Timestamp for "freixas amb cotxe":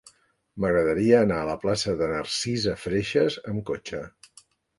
2.87-4.03